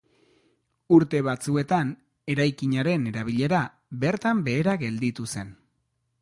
[0.95, 1.91] Urte batzuetan
[2.35, 3.61] eraikinaren erabilera
[4.05, 5.55] bertan-behera gelditu zen.